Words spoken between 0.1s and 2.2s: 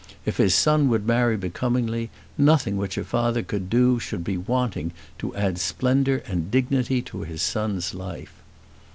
If his son would marry becomingly